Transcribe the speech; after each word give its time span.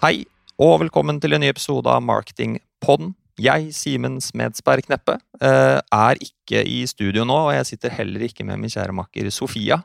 Hei, 0.00 0.22
og 0.56 0.78
velkommen 0.80 1.18
til 1.20 1.36
en 1.36 1.42
ny 1.44 1.50
episode 1.52 1.84
av 1.92 2.00
Marketingpodden. 2.00 3.10
Jeg, 3.36 3.66
Simen 3.76 4.14
Smedsberg 4.24 4.86
Kneppe, 4.86 5.18
eh, 5.44 5.76
er 5.76 6.20
ikke 6.24 6.62
i 6.64 6.78
studio 6.88 7.26
nå, 7.28 7.34
og 7.50 7.52
jeg 7.52 7.66
sitter 7.68 7.92
heller 7.92 8.22
ikke 8.24 8.46
med 8.48 8.62
min 8.62 8.72
kjære 8.72 8.94
makker 8.96 9.28
Sofia. 9.28 9.82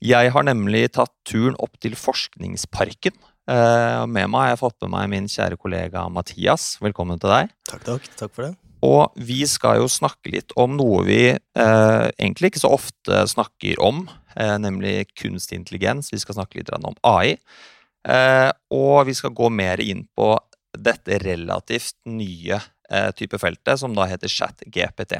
Jeg 0.00 0.30
har 0.32 0.46
nemlig 0.48 0.86
tatt 0.96 1.12
turen 1.28 1.58
opp 1.60 1.76
til 1.76 1.92
Forskningsparken. 1.92 3.12
Eh, 3.52 4.06
med 4.08 4.30
meg 4.32 4.46
har 4.46 4.48
jeg 4.54 4.62
fått 4.62 4.80
med 4.86 4.94
meg 4.94 5.10
min 5.12 5.28
kjære 5.28 5.58
kollega 5.60 6.06
Mathias. 6.08 6.78
Velkommen 6.80 7.20
til 7.20 7.28
deg. 7.28 7.52
Takk, 7.68 7.84
takk. 7.84 8.06
Takk 8.16 8.32
for 8.32 8.46
det. 8.46 8.54
Og 8.80 9.12
vi 9.20 9.42
skal 9.44 9.82
jo 9.82 9.90
snakke 9.92 10.32
litt 10.38 10.56
om 10.56 10.72
noe 10.78 11.02
vi 11.04 11.34
eh, 11.36 12.06
egentlig 12.16 12.54
ikke 12.54 12.64
så 12.64 12.72
ofte 12.78 13.26
snakker 13.28 13.76
om, 13.84 14.06
eh, 14.38 14.56
nemlig 14.56 15.10
kunstig 15.20 15.60
intelligens. 15.60 16.08
Vi 16.14 16.22
skal 16.24 16.40
snakke 16.40 16.62
litt 16.62 16.72
om 16.72 16.96
AI. 17.04 17.36
Eh, 18.08 18.50
og 18.72 19.06
vi 19.08 19.14
skal 19.16 19.34
gå 19.36 19.50
mer 19.52 19.82
inn 19.84 20.06
på 20.16 20.32
dette 20.76 21.18
relativt 21.20 21.98
nye 22.08 22.56
eh, 22.56 23.10
type 23.16 23.38
feltet, 23.42 23.80
som 23.80 23.94
da 23.96 24.06
heter 24.08 24.30
ChatGPT. 24.30 25.18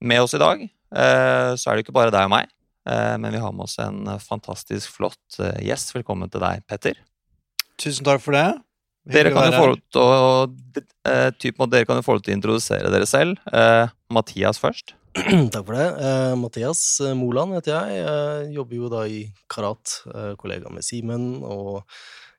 Med 0.00 0.22
oss 0.22 0.34
i 0.34 0.42
dag 0.42 0.62
eh, 0.64 1.50
så 1.58 1.70
er 1.70 1.76
det 1.76 1.86
ikke 1.86 1.96
bare 1.96 2.14
deg 2.14 2.28
og 2.28 2.34
meg, 2.34 2.50
eh, 2.88 3.16
men 3.20 3.34
vi 3.34 3.42
har 3.42 3.54
med 3.54 3.68
oss 3.68 3.78
en 3.82 4.06
fantastisk 4.22 4.98
flott 4.98 5.38
gjest. 5.62 5.94
Velkommen 5.94 6.30
til 6.32 6.42
deg, 6.42 6.64
Petter. 6.66 6.98
Tusen 7.78 8.06
takk 8.06 8.24
for 8.24 8.34
det. 8.34 8.48
Dere 9.08 9.32
kan, 9.32 9.48
jo 9.48 9.56
få 9.56 9.68
lov 9.70 9.78
til 9.94 10.02
å, 10.02 10.10
eh, 12.28 12.34
introdusere 12.34 12.90
dere 12.92 13.06
selv. 13.08 13.38
Eh, 13.52 13.88
Mathias 14.10 14.58
først. 14.60 14.94
Takk 15.52 15.64
for 15.66 15.74
det. 15.74 15.86
Uh, 15.98 16.34
Mathias 16.38 16.82
eh, 17.02 17.14
Moland 17.16 17.56
heter 17.56 17.74
jeg. 17.74 17.98
Jeg 17.98 18.52
jobber 18.54 18.78
jo 18.78 18.90
da 18.92 19.02
i 19.10 19.20
Karat, 19.50 19.94
eh, 20.12 20.32
kollega 20.38 20.70
med 20.70 20.86
Simen, 20.86 21.40
og 21.42 21.80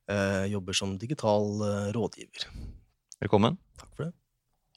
eh, 0.09 0.45
jobber 0.53 0.77
som 0.77 0.95
digital 1.01 1.49
rådgiver. 1.95 2.47
Velkommen. 3.19 3.57
Takk 3.79 3.89
for 3.89 4.05
det. 4.05 4.13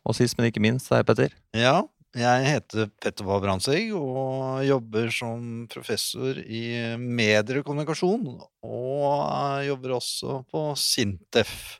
Og 0.03 0.17
sist, 0.19 0.34
men 0.39 0.50
ikke 0.50 0.62
minst, 0.64 0.91
er 0.91 1.06
Petter. 1.06 1.34
Ja, 1.55 1.84
jeg 2.19 2.48
heter 2.48 2.91
Petter 3.00 3.28
Wahl 3.28 3.45
Brandtzæg 3.45 3.92
og 3.97 4.64
jobber 4.67 5.12
som 5.14 5.69
professor 5.70 6.41
i 6.42 6.64
medier 6.98 7.61
og 7.61 7.69
kommunikasjon. 7.69 8.27
Og 8.67 9.69
jobber 9.69 9.98
også 10.00 10.42
på 10.50 10.67
Sintef. 10.80 11.78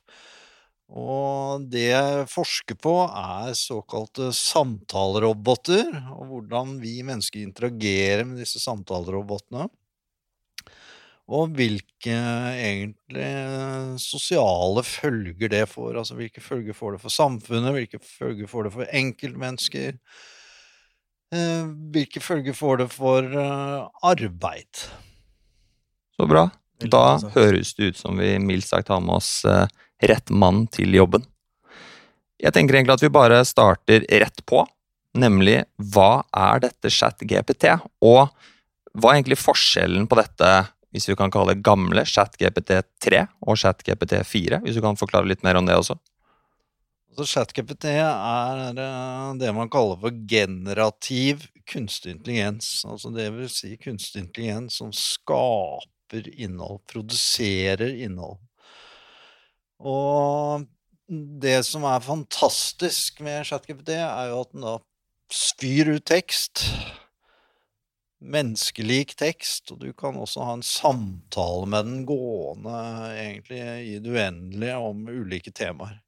Og 0.93 1.63
det 1.73 1.87
jeg 1.89 2.25
forsker 2.29 2.77
på, 2.77 2.93
er 3.09 3.55
såkalte 3.57 4.29
samtaleroboter, 4.37 5.89
og 6.13 6.27
hvordan 6.29 6.75
vi 6.83 6.99
mennesker 7.07 7.41
interagerer 7.41 8.27
med 8.29 8.43
disse 8.43 8.61
samtalerobotene. 8.61 9.71
Og 11.33 11.55
hvilke 11.57 12.13
egentlig 12.13 13.31
sosiale 14.03 14.83
følger 14.85 15.49
det 15.55 15.65
får. 15.71 15.97
Altså 16.03 16.19
hvilke 16.19 16.43
følger 16.45 16.77
får 16.77 16.97
det 16.97 17.03
for 17.07 17.15
samfunnet, 17.15 17.73
hvilke 17.73 18.01
følger 18.05 18.51
får 18.51 18.69
det 18.69 18.73
for 18.75 18.97
enkeltmennesker. 19.01 19.97
eh, 21.33 21.71
Hvilke 21.95 22.21
følger 22.21 22.59
får 22.59 22.83
det 22.83 22.89
for 22.93 23.23
eh, 23.25 23.87
arbeid. 24.03 24.83
Så 26.19 26.29
bra. 26.29 26.51
Da 26.83 27.17
høres 27.37 27.73
det 27.79 27.93
ut 27.93 28.03
som 28.03 28.19
vi 28.19 28.35
mildt 28.43 28.67
sagt 28.67 28.91
har 28.91 29.01
med 29.01 29.23
oss 29.23 29.45
eh, 29.47 29.71
rett 30.03 30.31
mann 30.31 30.67
til 30.73 30.95
jobben. 30.97 31.25
Jeg 32.43 32.55
tenker 32.57 32.75
egentlig 32.77 32.97
at 32.97 33.05
vi 33.05 33.13
bare 33.15 33.43
starter 33.47 34.07
rett 34.11 34.43
på, 34.49 34.65
nemlig 35.19 35.61
hva 35.93 36.25
er 36.35 36.63
dette 36.65 36.91
ChatGPT, 36.91 37.69
og 38.03 38.33
hva 38.93 39.13
er 39.13 39.21
egentlig 39.21 39.41
forskjellen 39.41 40.09
på 40.11 40.19
dette, 40.19 40.53
hvis 40.93 41.09
vi 41.09 41.17
kan 41.17 41.33
kalle 41.33 41.55
det 41.55 41.65
gamle 41.65 42.05
ChatGPT3 42.09 43.23
og 43.47 43.61
ChatGPT4, 43.63 44.61
hvis 44.65 44.77
du 44.77 44.83
kan 44.85 44.99
forklare 45.01 45.31
litt 45.31 45.45
mer 45.47 45.61
om 45.61 45.69
det 45.69 45.79
også? 45.79 45.97
Så 47.13 47.27
ChatGPT 47.29 47.91
er 47.93 48.61
eh, 48.73 49.33
det 49.41 49.51
man 49.53 49.71
kaller 49.73 49.99
for 50.01 50.15
generativ 50.29 51.47
kunstig 51.69 52.15
intelligens. 52.17 52.71
Altså 52.89 53.13
det 53.13 53.29
vil 53.35 53.51
si 53.53 53.75
kunstig 53.81 54.25
intelligens 54.25 54.79
som 54.81 54.93
skaper 54.97 56.29
innhold, 56.33 56.81
produserer 56.89 57.93
innhold. 57.93 58.41
Og 59.83 60.67
det 61.43 61.59
som 61.67 61.85
er 61.89 62.05
fantastisk 62.05 63.21
med 63.25 63.47
ChatGPT, 63.49 63.97
er 63.99 64.31
jo 64.31 64.43
at 64.45 64.53
den 64.55 64.67
da 64.67 64.77
spyr 65.33 65.97
ut 65.97 66.07
tekst. 66.09 66.65
Menneskelik 68.23 69.17
tekst, 69.19 69.73
og 69.75 69.83
du 69.83 69.91
kan 69.99 70.17
også 70.21 70.47
ha 70.47 70.55
en 70.55 70.65
samtale 70.67 71.67
med 71.67 71.89
den 71.89 72.03
gående 72.07 72.79
egentlig 73.17 73.63
i 73.89 73.97
det 73.99 74.15
uendelige 74.15 74.79
om 74.79 75.03
ulike 75.11 75.51
temaer. 75.51 75.99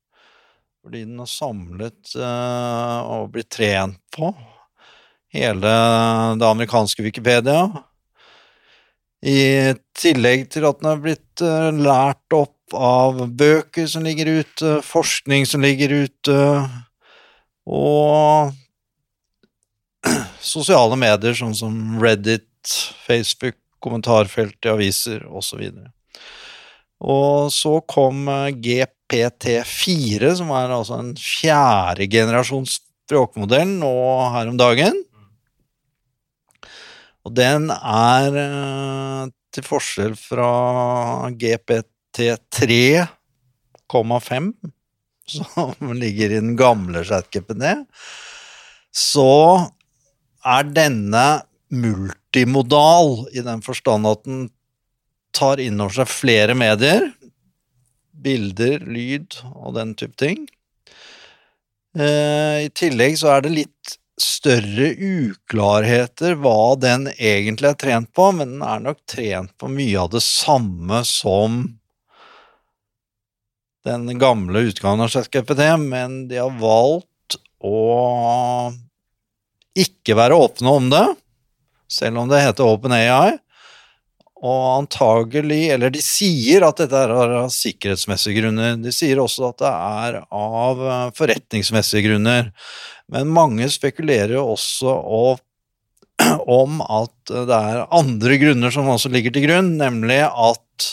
Fordi 0.84 1.02
den 1.08 1.18
har 1.18 1.30
samlet 1.32 2.12
uh, 2.20 3.00
og 3.08 3.32
blitt 3.34 3.50
trent 3.56 3.98
på 4.14 4.30
hele 5.34 5.74
det 6.38 6.46
amerikanske 6.46 7.02
Wikipedia. 7.02 7.64
I 9.24 9.72
tillegg 9.96 10.50
til 10.52 10.66
at 10.68 10.78
den 10.78 10.90
har 10.90 11.00
blitt 11.00 11.42
eh, 11.42 11.70
lært 11.72 12.36
opp 12.36 12.53
av 12.76 13.22
bøker 13.38 13.88
som 13.90 14.04
ligger 14.06 14.30
ute, 14.40 14.78
forskning 14.84 15.46
som 15.48 15.64
ligger 15.64 15.92
ute, 16.04 16.38
og 17.64 18.52
sosiale 20.54 20.98
medier 21.00 21.36
sånn 21.38 21.56
som 21.56 21.98
Reddit, 22.02 22.48
Facebook, 23.06 23.58
kommentarfelt 23.84 24.64
i 24.64 24.72
aviser 24.72 25.24
osv. 25.28 25.66
Og 27.04 27.52
så 27.52 27.78
kom 27.90 28.28
eh, 28.32 28.52
GPT4, 28.64 30.30
som 30.38 30.52
er 30.56 30.72
altså 30.72 31.00
en 31.00 31.12
fjerde 31.20 32.08
generasjons 32.10 32.78
språkmodell 33.04 33.68
nå 33.82 33.94
her 34.32 34.52
om 34.52 34.60
dagen. 34.60 34.96
Og 37.24 37.34
den 37.36 37.70
er, 37.74 38.38
eh, 38.40 39.26
til 39.54 39.64
forskjell 39.64 40.16
fra 40.18 40.50
GPT3,5, 42.14 44.52
som 45.26 45.92
ligger 46.02 46.30
i 46.30 46.40
den 46.40 46.56
gamle 46.56 47.04
ChatGPT, 47.04 47.86
så 48.94 49.70
er 50.44 50.62
denne 50.70 51.42
multimodal 51.74 53.26
i 53.34 53.40
den 53.42 53.62
forstand 53.64 54.06
at 54.06 54.24
den 54.28 54.50
tar 55.34 55.58
inn 55.62 55.80
over 55.82 55.94
seg 55.96 56.08
flere 56.12 56.54
medier, 56.54 57.12
bilder, 58.24 58.78
lyd 58.86 59.34
og 59.50 59.74
den 59.78 59.94
type 59.98 60.16
ting. 60.20 60.46
Eh, 61.98 62.66
I 62.66 62.70
tillegg 62.74 63.18
så 63.18 63.28
er 63.34 63.44
det 63.44 63.58
litt 63.58 63.98
større 64.20 64.92
uklarheter 64.94 66.36
hva 66.38 66.74
den 66.78 67.08
egentlig 67.14 67.72
er 67.72 67.80
trent 67.80 68.12
på, 68.14 68.30
men 68.36 68.54
den 68.54 68.62
er 68.66 68.84
nok 68.84 69.00
trent 69.10 69.54
på 69.58 69.70
mye 69.72 70.04
av 70.04 70.12
det 70.14 70.22
samme 70.22 71.02
som 71.08 71.64
den 73.84 74.18
gamle 74.18 74.66
utgaven 74.70 75.04
av 75.04 75.12
ChatGPT, 75.12 75.62
men 75.80 76.24
de 76.28 76.40
har 76.40 76.54
valgt 76.60 77.38
å 77.64 78.72
ikke 79.74 80.16
være 80.16 80.38
åpne 80.38 80.76
om 80.78 80.90
det, 80.92 81.06
selv 81.90 82.22
om 82.22 82.30
det 82.30 82.44
heter 82.44 82.68
OpenAI. 82.68 83.38
Og 84.44 84.64
antagelig, 84.74 85.70
eller 85.72 85.92
de 85.94 86.02
sier 86.04 86.66
at 86.66 86.82
dette 86.82 86.98
er 87.00 87.12
av 87.16 87.46
sikkerhetsmessige 87.52 88.42
grunner. 88.42 88.74
De 88.76 88.92
sier 88.92 89.20
også 89.22 89.46
at 89.48 89.62
det 89.62 89.70
er 89.70 90.18
av 90.26 90.82
eh, 90.84 91.06
forretningsmessige 91.16 92.10
grunner. 92.10 92.50
Men 93.08 93.32
mange 93.32 93.70
spekulerer 93.72 94.34
jo 94.36 94.50
også 94.52 94.98
om 96.60 96.82
at 96.84 97.32
det 97.32 97.56
er 97.56 97.86
andre 97.88 98.36
grunner 98.42 98.74
som 98.74 98.90
også 98.92 99.12
ligger 99.14 99.32
til 99.32 99.46
grunn, 99.48 99.72
nemlig 99.80 100.20
at 100.28 100.90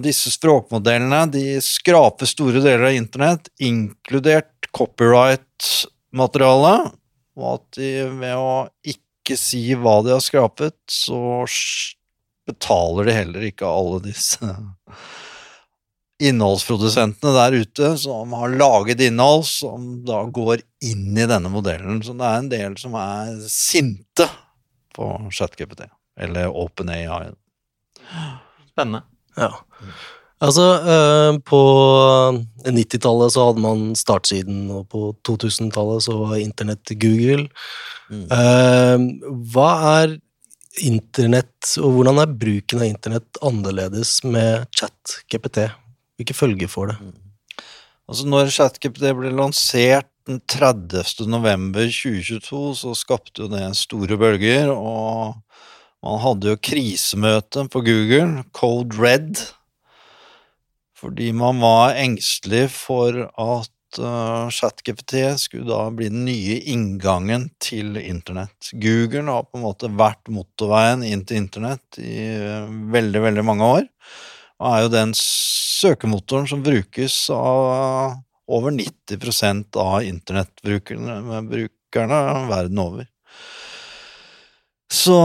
disse 0.00 0.30
språkmodellene 0.32 1.26
de 1.32 1.60
skraper 1.64 2.26
store 2.30 2.60
deler 2.64 2.84
av 2.88 2.94
internett, 2.96 3.48
inkludert 3.60 4.68
copyright-materiale, 4.72 6.76
og 7.38 7.46
at 7.52 7.64
de 7.76 7.90
ved 8.18 8.34
å 8.38 8.68
ikke 8.94 9.36
si 9.36 9.74
hva 9.76 10.02
de 10.06 10.12
har 10.14 10.22
skrapet, 10.24 10.76
så 10.88 11.44
betaler 12.48 13.04
de 13.08 13.12
heller 13.18 13.42
ikke 13.50 13.66
alle 13.68 13.98
disse 14.08 14.46
innholdsprodusentene 16.18 17.30
der 17.36 17.52
ute 17.62 17.92
som 18.00 18.32
har 18.34 18.56
laget 18.58 19.00
innhold 19.06 19.44
som 19.46 20.04
da 20.06 20.24
går 20.24 20.58
inn 20.88 21.14
i 21.14 21.26
denne 21.30 21.50
modellen. 21.52 22.02
Så 22.02 22.12
det 22.18 22.26
er 22.26 22.38
en 22.40 22.50
del 22.50 22.76
som 22.80 22.94
er 22.98 23.36
sinte 23.52 24.26
på 24.96 25.04
ChatGPT, 25.30 25.82
eller 26.18 26.50
OpenAI. 26.50 27.30
Spennende. 28.72 29.04
Ja. 29.38 29.52
Altså, 30.38 30.64
eh, 30.86 31.32
på 31.50 31.60
90-tallet 32.62 33.34
så 33.34 33.48
hadde 33.48 33.62
man 33.64 33.88
startsiden, 33.98 34.68
og 34.70 34.86
på 34.92 35.10
2000-tallet 35.26 36.04
så 36.06 36.14
var 36.20 36.38
internett 36.38 36.94
Google. 37.02 37.48
Mm. 38.06 38.26
Eh, 38.36 39.32
hva 39.50 39.70
er 39.96 40.18
internett, 40.86 41.72
og 41.82 41.96
hvordan 41.96 42.22
er 42.22 42.36
bruken 42.38 42.84
av 42.84 42.86
internett 42.86 43.40
annerledes 43.42 44.20
med 44.26 44.68
chat-GPT? 44.78 45.66
Hvilke 46.18 46.36
følger 46.38 46.70
får 46.70 46.92
det? 46.92 46.98
Altså 48.08 48.24
når 48.24 48.52
ChatGPT 48.54 49.10
ble 49.18 49.34
lansert 49.36 50.08
den 50.28 50.40
30. 50.48 51.26
november 51.28 51.88
2022, 51.88 52.62
så 52.80 52.94
skapte 52.96 53.44
jo 53.44 53.50
det 53.52 53.64
store 53.76 54.16
bølger, 54.20 54.70
og 54.72 55.36
man 56.04 56.20
hadde 56.22 56.52
jo 56.52 56.60
krisemøte 56.62 57.64
på 57.72 57.82
Google, 57.86 58.44
Code 58.54 58.98
Red, 59.00 59.40
fordi 60.98 61.32
man 61.36 61.60
var 61.62 61.98
engstelig 61.98 62.68
for 62.74 63.26
at 63.26 63.98
uh, 64.02 64.50
ChatGPT 64.50 65.14
skulle 65.38 65.70
da 65.70 65.90
bli 65.94 66.08
den 66.10 66.24
nye 66.26 66.58
inngangen 66.70 67.48
til 67.62 67.96
internett. 68.00 68.70
Google 68.72 69.30
har 69.30 69.46
på 69.46 69.58
en 69.58 69.66
måte 69.66 69.90
vært 69.98 70.30
motorveien 70.30 71.04
inn 71.06 71.24
til 71.26 71.42
internett 71.42 72.00
i 72.02 72.16
uh, 72.38 72.70
veldig, 72.94 73.20
veldig 73.28 73.44
mange 73.46 73.64
år, 73.78 73.84
og 74.58 74.70
er 74.70 74.84
jo 74.84 74.94
den 74.94 75.12
søkemotoren 75.18 76.48
som 76.50 76.64
brukes 76.66 77.14
av 77.34 78.18
over 78.48 78.72
90% 78.72 79.76
av 79.78 80.02
internettbrukerne 80.06 82.18
verden 82.48 82.78
over. 82.82 83.06
Så 84.88 85.18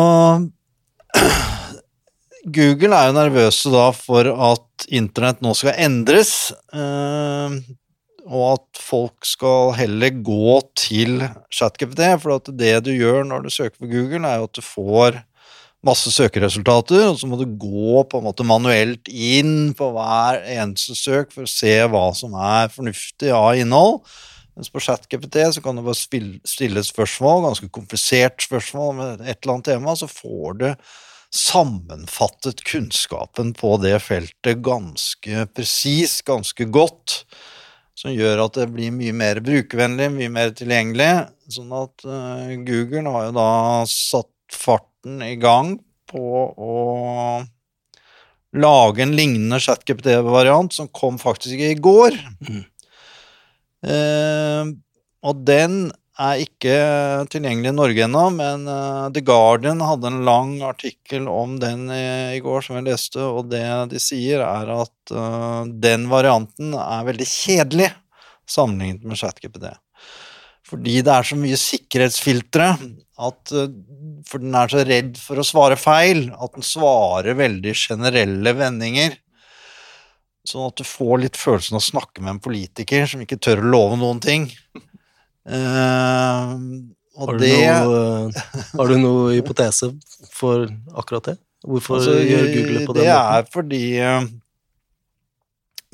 Google 2.44 2.98
er 2.98 3.08
jo 3.08 3.16
nervøse 3.16 3.72
da 3.72 3.86
for 3.96 4.28
at 4.28 4.88
internett 4.92 5.40
nå 5.44 5.54
skal 5.56 5.78
endres, 5.80 6.52
eh, 6.76 7.56
og 8.24 8.44
at 8.54 8.82
folk 8.84 9.28
skal 9.28 9.74
heller 9.78 10.16
gå 10.24 10.58
til 10.80 11.22
ChatGPT, 11.54 12.04
for 12.24 12.52
det 12.52 12.76
du 12.86 12.92
gjør 12.92 13.24
når 13.28 13.46
du 13.46 13.54
søker 13.54 13.78
på 13.80 13.92
Google, 13.92 14.24
er 14.28 14.42
jo 14.42 14.50
at 14.50 14.60
du 14.60 14.64
får 14.66 15.22
masse 15.84 16.12
søkeresultater, 16.16 17.10
og 17.10 17.18
så 17.20 17.28
må 17.28 17.40
du 17.40 17.46
gå 17.60 18.04
på 18.08 18.20
en 18.20 18.28
måte 18.28 18.46
manuelt 18.48 19.10
inn 19.12 19.74
på 19.76 19.90
hver 19.96 20.40
eneste 20.56 20.96
søk 20.96 21.34
for 21.36 21.44
å 21.44 21.52
se 21.52 21.76
hva 21.92 22.06
som 22.16 22.36
er 22.40 22.72
fornuftig 22.72 23.34
av 23.36 23.60
innhold. 23.60 24.00
Mens 24.54 24.70
på 24.70 24.82
ChatGPT 24.84 25.40
så 25.56 25.64
kan 25.66 25.78
du 25.78 25.84
bare 25.86 25.98
stille 25.98 26.84
spørsmål, 26.86 27.48
ganske 27.48 27.70
komplisert 27.74 28.44
spørsmål 28.46 28.94
med 29.00 29.24
et 29.26 29.40
eller 29.42 29.56
annet 29.56 29.70
tema, 29.72 29.96
så 29.98 30.10
får 30.10 30.60
du 30.60 30.68
sammenfattet 31.34 32.62
kunnskapen 32.70 33.56
på 33.58 33.76
det 33.82 33.96
feltet 34.06 34.62
ganske 34.66 35.48
presis, 35.58 36.20
ganske 36.26 36.68
godt. 36.70 37.24
Som 37.98 38.14
gjør 38.14 38.46
at 38.46 38.58
det 38.58 38.68
blir 38.74 38.94
mye 38.94 39.14
mer 39.16 39.42
brukervennlig, 39.46 40.12
mye 40.14 40.30
mer 40.34 40.54
tilgjengelig. 40.58 41.10
Sånn 41.54 41.74
at 41.78 42.06
uh, 42.06 42.54
Google 42.66 43.10
har 43.14 43.28
jo 43.30 43.36
da 43.38 43.50
satt 43.90 44.30
farten 44.54 45.22
i 45.26 45.36
gang 45.42 45.76
på 46.10 46.22
å 46.54 46.78
lage 48.54 49.02
en 49.02 49.16
lignende 49.18 49.58
ChatGPT-variant 49.62 50.74
som 50.74 50.90
kom 50.94 51.18
faktisk 51.22 51.62
i 51.62 51.74
går. 51.82 52.18
Mm. 52.46 52.64
Eh, 53.84 54.72
og 55.24 55.44
den 55.48 55.92
er 56.22 56.42
ikke 56.44 56.74
tilgjengelig 57.34 57.72
i 57.72 57.76
Norge 57.76 58.04
ennå, 58.06 58.24
men 58.36 58.68
uh, 58.70 59.10
The 59.14 59.24
Guardian 59.26 59.82
hadde 59.82 60.12
en 60.12 60.22
lang 60.28 60.52
artikkel 60.66 61.26
om 61.32 61.56
den 61.62 61.88
i, 61.90 62.38
går 62.44 62.66
som 62.66 62.78
jeg 62.78 62.86
leste, 62.92 63.22
og 63.24 63.50
det 63.50 63.64
de 63.90 64.02
sier, 64.02 64.44
er 64.46 64.70
at 64.76 65.14
uh, 65.16 65.64
den 65.66 66.06
varianten 66.12 66.76
er 66.78 67.08
veldig 67.08 67.28
kjedelig 67.30 67.90
sammenlignet 68.50 69.08
med 69.08 69.18
ChatGPD. 69.18 69.72
Fordi 70.70 71.02
det 71.06 71.16
er 71.16 71.28
så 71.28 71.38
mye 71.40 71.60
sikkerhetsfiltre 71.60 72.70
at 73.24 73.56
uh, 73.58 73.66
for 74.30 74.44
den 74.44 74.54
er 74.58 74.70
så 74.70 74.86
redd 74.86 75.18
for 75.18 75.42
å 75.42 75.48
svare 75.48 75.80
feil 75.82 76.28
at 76.38 76.54
den 76.54 76.66
svarer 76.68 77.42
veldig 77.42 77.74
generelle 77.88 78.54
vendinger. 78.62 79.18
Sånn 80.48 80.66
at 80.68 80.76
du 80.80 80.84
får 80.84 81.22
litt 81.22 81.40
følelsen 81.40 81.78
av 81.78 81.80
å 81.80 81.86
snakke 81.86 82.24
med 82.24 82.36
en 82.36 82.44
politiker 82.44 83.08
som 83.08 83.22
ikke 83.24 83.40
tør 83.40 83.62
å 83.64 83.70
love 83.76 84.00
noen 84.02 84.20
ting. 84.24 84.50
Uh, 85.48 86.60
har, 87.16 87.32
du 87.32 87.44
det, 87.44 87.56
noe, 87.84 88.44
har, 88.74 88.92
du 88.92 89.00
noe, 89.00 89.34
hypotese 89.38 89.94
for 90.34 90.68
akkurat 91.00 91.32
det? 91.32 91.38
Hvorfor 91.64 92.02
altså, 92.02 92.18
gjør 92.20 92.48
Google 92.50 92.80
det 92.80 92.88
på 92.90 92.96
den 92.98 93.08
måten? 93.08 93.08
Det 93.08 93.18
er 93.24 93.50
fordi 93.54 93.82
uh, 94.04 94.24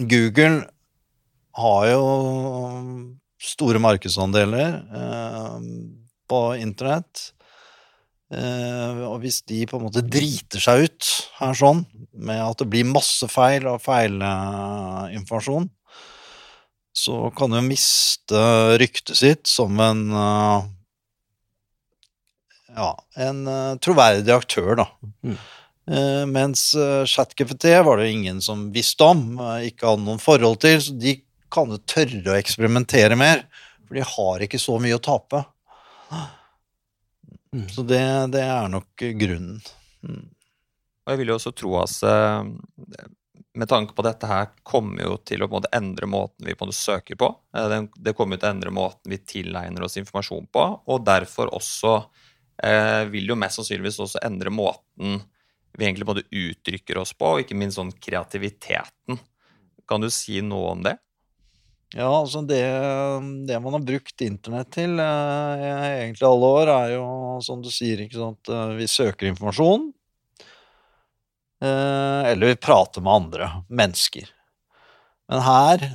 Google 0.10 0.60
har 1.60 1.88
jo 1.92 2.04
store 3.40 3.82
markedsandeler 3.84 4.80
uh, 4.90 5.60
på 6.30 6.42
internett. 6.58 7.30
Uh, 8.30 9.10
og 9.10 9.24
hvis 9.24 9.40
de 9.50 9.64
på 9.66 9.80
en 9.80 9.88
måte 9.88 10.04
driter 10.06 10.62
seg 10.62 10.86
ut 10.86 11.08
her 11.40 11.56
sånn, 11.58 11.82
med 12.14 12.38
at 12.44 12.60
det 12.62 12.68
blir 12.70 12.86
masse 12.86 13.26
feil 13.32 13.66
og 13.72 13.82
feilinformasjon, 13.82 15.66
så 16.94 17.16
kan 17.34 17.56
de 17.56 17.64
miste 17.66 18.44
ryktet 18.82 19.18
sitt 19.18 19.50
som 19.50 19.82
en 19.82 20.04
uh, 20.14 20.62
ja, 22.70 22.92
en 23.26 23.42
uh, 23.50 23.80
troverdig 23.82 24.36
aktør, 24.36 24.76
da. 24.84 24.92
Mm. 25.26 25.40
mens 26.30 26.68
ChatGPT 27.10 27.72
var 27.82 27.98
det 27.98 28.12
ingen 28.14 28.44
som 28.46 28.68
visste 28.70 29.08
om, 29.10 29.24
ikke 29.66 29.88
hadde 29.90 30.06
noen 30.06 30.22
forhold 30.22 30.60
til, 30.62 30.76
så 30.86 30.94
de 30.94 31.16
kan 31.50 31.72
jo 31.74 31.80
tørre 31.82 32.30
å 32.30 32.38
eksperimentere 32.38 33.18
mer, 33.18 33.42
for 33.88 33.98
de 33.98 34.06
har 34.06 34.46
ikke 34.46 34.62
så 34.62 34.78
mye 34.78 35.00
å 35.00 35.02
tape. 35.02 35.42
Mm. 37.56 37.70
Så 37.70 37.84
det, 37.88 38.02
det, 38.36 38.44
er 38.46 38.68
nok 38.70 39.06
grunnen. 39.20 39.62
Mm. 40.06 40.28
Og 41.06 41.14
jeg 41.14 41.22
vil 41.22 41.32
jo 41.32 41.38
også 41.40 41.54
tro 41.58 41.72
at 41.82 41.96
eh, 42.06 43.08
med 43.58 43.70
tanke 43.72 43.96
på 43.98 44.06
dette 44.06 44.30
her 44.30 44.52
kommer 44.64 45.04
jo 45.08 45.16
til 45.26 45.44
å 45.44 45.50
måte, 45.50 45.72
endre 45.74 46.10
måten 46.10 46.46
vi 46.46 46.56
måte, 46.60 46.76
søker 46.78 47.18
på. 47.20 47.32
Eh, 47.58 47.76
det 47.98 48.14
kommer 48.18 48.38
til 48.38 48.50
å 48.50 48.54
endre 48.54 48.74
måten 48.76 49.10
vi 49.12 49.22
tilegner 49.24 49.88
oss 49.88 49.98
informasjon 50.02 50.48
på, 50.54 50.68
og 50.86 51.04
derfor 51.08 51.52
også 51.58 51.96
eh, 52.64 53.04
vil 53.10 53.34
jo 53.34 53.40
mest 53.40 53.60
sannsynligvis 53.60 54.02
også 54.06 54.24
endre 54.30 54.54
måten 54.54 55.20
vi 55.80 55.86
egentlig 55.86 56.08
både 56.10 56.26
uttrykker 56.30 56.98
oss 57.00 57.14
på, 57.16 57.34
og 57.34 57.44
ikke 57.44 57.58
minst 57.58 57.80
sånn 57.80 57.92
kreativiteten. 58.04 59.20
Kan 59.90 60.04
du 60.04 60.10
si 60.14 60.42
noe 60.46 60.74
om 60.74 60.82
det? 60.86 60.98
Ja, 61.98 62.10
altså 62.20 62.44
det, 62.46 62.62
det, 63.48 63.60
man 63.60 63.74
har 63.74 63.82
brukt 63.82 64.22
internett 64.22 64.70
til 64.76 65.00
eh, 65.02 65.62
egentlig 66.04 66.28
alle 66.28 66.50
år, 66.60 66.70
er 66.70 66.92
jo 66.94 67.06
som 67.42 67.64
du 67.66 67.72
sier, 67.74 68.04
ikke 68.04 68.20
sant 68.20 68.52
eh, 68.54 68.76
Vi 68.78 68.86
søker 68.90 69.32
informasjon. 69.32 69.88
Eh, 71.64 72.30
eller 72.30 72.52
vi 72.52 72.60
prater 72.62 73.02
med 73.02 73.14
andre 73.14 73.48
mennesker. 73.74 74.30
Men 75.34 75.42
her, 75.48 75.88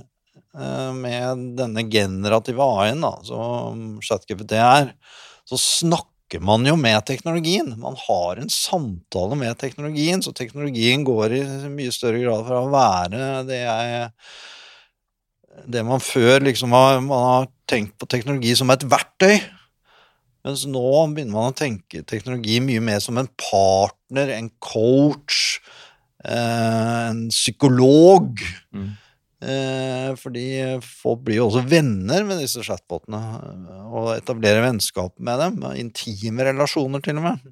eh, 0.59 0.91
med 0.99 1.45
denne 1.61 1.87
generative 1.91 2.67
AI-en, 2.67 3.07
da, 3.07 3.13
som 3.31 3.85
ChatGPT 4.03 4.57
er, 4.59 4.91
så 5.47 5.61
snakker 5.61 6.43
man 6.43 6.67
jo 6.67 6.75
med 6.81 7.07
teknologien. 7.07 7.71
Man 7.79 7.95
har 8.09 8.43
en 8.43 8.51
samtale 8.51 9.39
med 9.39 9.55
teknologien, 9.63 10.27
så 10.27 10.35
teknologien 10.35 11.07
går 11.07 11.39
i 11.39 11.45
mye 11.71 11.95
større 11.95 12.19
grad 12.25 12.43
fra 12.51 12.65
å 12.65 12.75
være 12.75 13.31
det 13.47 13.63
jeg 13.63 14.11
det 15.67 15.85
man 15.87 16.03
før 16.03 16.43
liksom 16.45 16.75
har, 16.75 17.01
man 17.05 17.29
har 17.29 17.53
tenkt 17.71 17.97
på 18.01 18.09
teknologi 18.11 18.55
som 18.59 18.73
et 18.75 18.85
verktøy. 18.89 19.39
Mens 20.45 20.67
nå 20.69 20.85
begynner 21.15 21.33
man 21.33 21.55
å 21.55 21.57
tenke 21.57 22.03
teknologi 22.05 22.59
mye 22.61 22.83
mer 22.85 23.01
som 23.01 23.17
en 23.21 23.31
partner, 23.41 24.35
en 24.35 24.51
coach, 24.61 25.61
eh, 26.21 27.09
en 27.09 27.25
psykolog. 27.33 28.43
Mm. 28.77 28.91
Eh, 29.45 30.11
fordi 30.21 30.47
folk 30.85 31.25
blir 31.25 31.41
jo 31.41 31.49
også 31.49 31.65
venner 31.69 32.29
med 32.29 32.43
disse 32.45 32.65
chatbotene, 32.65 33.23
og 33.89 34.15
etablerer 34.19 34.65
vennskap 34.67 35.17
med 35.17 35.41
dem. 35.41 35.65
Intime 35.81 36.51
relasjoner, 36.51 37.01
til 37.05 37.21
og 37.21 37.29
med. 37.31 37.51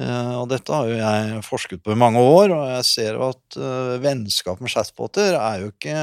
Eh, 0.00 0.32
og 0.42 0.48
dette 0.52 0.76
har 0.76 0.90
jo 0.90 1.00
jeg 1.00 1.42
forsket 1.46 1.84
på 1.84 1.96
i 1.96 2.00
mange 2.04 2.20
år, 2.20 2.52
og 2.52 2.64
jeg 2.76 2.88
ser 2.90 3.16
jo 3.16 3.30
at 3.32 3.60
vennskap 4.04 4.60
med 4.60 4.76
chatboter 4.76 5.38
er 5.40 5.64
jo 5.64 5.72
ikke 5.72 6.00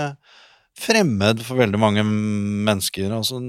fremmed 0.79 1.43
for 1.45 1.59
veldig 1.61 1.81
mange 1.81 2.05
mennesker. 2.05 3.11
Altså, 3.15 3.41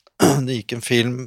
det 0.46 0.60
gikk 0.60 0.78
en 0.78 0.84
film 0.84 1.18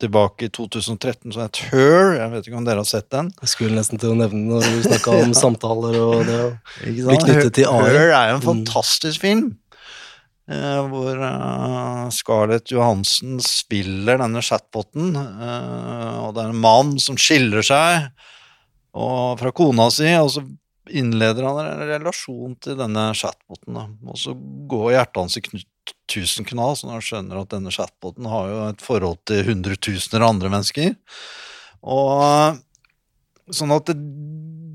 tilbake 0.00 0.48
i 0.48 0.50
2013 0.52 1.32
som 1.32 1.42
het 1.46 1.60
Her. 1.70 2.16
Jeg 2.18 2.32
vet 2.34 2.48
ikke 2.48 2.58
om 2.58 2.66
dere 2.66 2.82
har 2.82 2.88
sett 2.88 3.08
den? 3.14 3.30
Jeg 3.40 3.52
skulle 3.52 3.78
nesten 3.78 4.00
til 4.00 4.12
å 4.12 4.18
nevne 4.18 4.42
når 4.50 4.66
du 4.66 4.82
snakka 4.84 5.14
om 5.22 5.30
ja. 5.32 5.38
samtaler 5.38 5.96
og 6.02 6.26
det 6.28 6.40
å 6.42 6.50
bli 6.82 7.20
knyttet 7.22 7.54
til 7.56 7.70
AI. 7.70 7.86
Her 7.94 8.10
er 8.10 8.32
jo 8.32 8.34
en 8.36 8.42
mm. 8.42 8.50
fantastisk 8.50 9.24
film. 9.24 9.54
Eh, 10.46 10.82
hvor 10.92 11.18
uh, 11.18 12.06
Scarlett 12.14 12.70
Johansen 12.70 13.40
spiller 13.42 14.20
denne 14.20 14.44
chatboten. 14.44 15.16
Uh, 15.16 16.26
og 16.26 16.36
det 16.36 16.44
er 16.44 16.52
en 16.52 16.62
mann 16.62 16.94
som 17.02 17.18
skiller 17.18 17.66
seg 17.66 18.06
og, 18.96 19.40
fra 19.40 19.50
kona 19.56 19.88
si, 19.92 20.12
og 20.20 20.30
så 20.36 20.44
innleder 20.90 21.46
han 21.46 21.60
en 21.62 21.88
relasjon 21.88 22.54
til 22.62 22.78
denne 22.78 23.08
chatboten. 23.18 23.78
Og 24.06 24.20
så 24.20 24.34
går 24.70 24.92
hjertet 24.96 25.20
hans 25.22 25.38
i 25.40 25.64
tusen 26.10 26.46
knall, 26.46 26.76
så 26.78 26.90
han 26.90 27.04
skjønner 27.04 27.42
at 27.42 27.52
denne 27.54 27.72
chatboten 27.74 28.28
har 28.30 28.50
jo 28.50 28.62
et 28.70 28.84
forhold 28.84 29.20
til 29.28 29.44
hundretusener 29.48 30.26
andre 30.26 30.52
mennesker. 30.52 30.94
Og 31.86 32.58
sånn 33.54 33.74
at 33.76 33.90
det, 33.90 33.96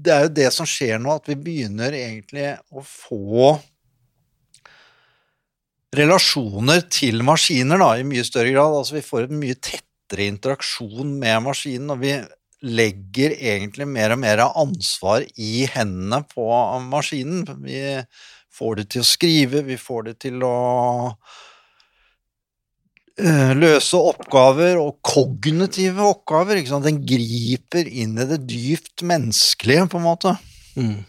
det 0.01 0.13
er 0.13 0.25
jo 0.25 0.33
det 0.41 0.49
som 0.55 0.69
skjer 0.69 1.01
nå, 1.01 1.17
at 1.17 1.29
vi 1.29 1.37
begynner 1.39 1.95
egentlig 1.95 2.53
å 2.71 2.83
få 2.85 3.53
relasjoner 5.95 6.85
til 6.91 7.23
maskiner 7.27 7.81
da, 7.81 7.93
i 7.99 8.07
mye 8.07 8.23
større 8.27 8.53
grad. 8.53 8.77
Altså 8.79 8.97
vi 8.97 9.05
får 9.05 9.27
en 9.27 9.41
mye 9.41 9.57
tettere 9.59 10.29
interaksjon 10.31 11.17
med 11.19 11.43
maskinen, 11.47 11.91
og 11.93 12.03
vi 12.03 12.15
legger 12.61 13.33
egentlig 13.33 13.87
mer 13.89 14.13
og 14.13 14.21
mer 14.21 14.43
av 14.45 14.57
ansvar 14.61 15.25
i 15.35 15.65
hendene 15.71 16.21
på 16.29 16.45
maskinen. 16.85 17.45
Vi 17.63 17.81
får 18.53 18.81
det 18.81 18.89
til 18.93 19.03
å 19.03 19.07
skrive, 19.07 19.63
vi 19.65 19.77
får 19.81 20.03
det 20.09 20.15
til 20.27 20.43
å 20.45 20.57
eh, 23.17 23.53
løse 23.57 23.97
oppgaver 23.97 24.77
og 24.81 24.99
kognitive 25.05 26.05
oppgaver. 26.05 26.59
Ikke 26.61 26.75
sant? 26.75 26.85
Den 26.85 27.01
griper 27.07 27.89
inn 27.89 28.17
i 28.19 28.29
det 28.29 28.43
dypt 28.45 29.05
menneskelige, 29.07 29.87
på 29.89 30.01
en 30.01 30.05
måte. 30.05 30.35
Mm. 30.77 31.01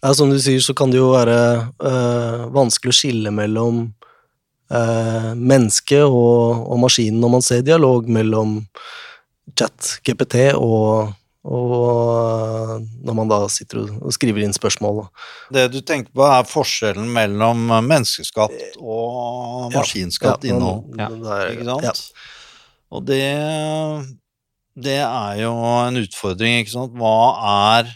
Ja, 0.00 0.14
som 0.16 0.32
du 0.32 0.38
sier, 0.40 0.62
så 0.64 0.74
kan 0.74 0.90
det 0.90 0.98
jo 0.98 1.12
være 1.12 1.38
øh, 1.84 2.44
vanskelig 2.56 2.90
å 2.90 2.96
skille 2.96 3.32
mellom 3.36 3.84
øh, 4.72 5.30
menneske 5.36 6.00
og, 6.08 6.64
og 6.66 6.80
maskinen 6.86 7.20
når 7.22 7.34
man 7.36 7.44
ser 7.44 7.62
dialog 7.66 8.08
mellom 8.10 8.58
chat-GPT 9.58 10.52
og, 10.56 11.12
og 11.44 12.84
når 13.04 13.16
man 13.18 13.30
da 13.32 13.38
sitter 13.52 13.82
og 14.00 14.12
skriver 14.14 14.44
inn 14.44 14.54
spørsmål. 14.56 15.06
Det 15.54 15.68
du 15.74 15.80
tenker 15.80 16.12
på, 16.14 16.24
er 16.26 16.48
forskjellen 16.48 17.08
mellom 17.14 17.66
menneskeskapt 17.88 18.76
og 18.80 19.70
maskinskapt 19.74 20.44
Ja, 20.48 20.54
innhold. 20.54 20.84
Ja, 21.00 21.08
det 21.08 21.38
er- 21.38 21.54
Ikke 21.56 21.68
sant? 21.70 21.84
Ja. 21.84 21.94
Og 22.90 23.04
det, 23.06 23.22
det 24.82 24.98
er 24.98 25.40
jo 25.44 25.52
en 25.86 26.00
utfordring, 26.02 26.60
ikke 26.62 26.72
sant. 26.74 26.94
Hva 26.98 27.16
er 27.80 27.90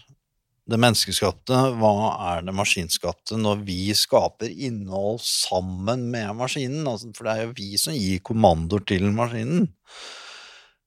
det 0.70 0.78
menneskeskapte, 0.80 1.56
hva 1.76 1.90
er 2.36 2.44
det 2.46 2.54
maskinskapte 2.56 3.36
når 3.36 3.64
vi 3.66 3.92
skaper 3.98 4.48
innhold 4.48 5.18
sammen 5.20 6.06
med 6.14 6.30
maskinen? 6.38 6.86
Altså, 6.88 7.10
for 7.16 7.26
det 7.28 7.34
er 7.34 7.42
jo 7.48 7.56
vi 7.58 7.74
som 7.80 7.92
gir 7.98 8.22
kommandoer 8.24 8.84
til 8.88 9.04
maskinen. 9.12 9.66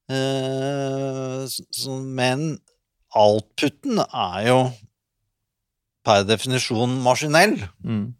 Eh, 0.07 1.43
så, 1.47 1.97
men 1.99 2.53
outputen 3.17 3.99
er 4.05 4.47
jo 4.47 4.61
per 6.07 6.23
definisjon 6.27 6.95
maskinell. 7.03 7.57
Mm. 7.83 8.13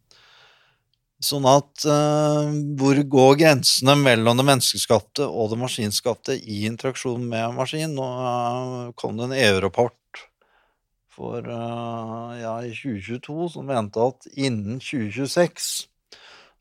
Sånn 1.24 1.48
at 1.50 1.86
uh, 1.90 2.46
hvor 2.78 3.00
går 3.10 3.38
grensene 3.40 3.96
mellom 3.98 4.38
det 4.38 4.46
menneskeskapte 4.46 5.26
og 5.26 5.50
det 5.50 5.58
maskinskapte 5.64 6.36
i 6.38 6.60
interaksjon 6.70 7.24
med 7.26 7.56
maskin? 7.58 7.96
Nå 7.98 8.06
uh, 8.06 8.92
kom 8.94 9.18
det 9.18 9.26
en 9.26 9.38
EU-rapport 9.40 10.22
for 11.18 11.42
uh, 11.42 12.38
ja, 12.38 12.60
i 12.62 12.70
2022 12.70 13.50
som 13.56 13.66
mente 13.66 14.04
at 14.04 14.30
innen 14.36 14.78
2026 14.78 15.72